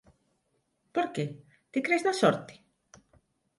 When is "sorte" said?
2.23-2.53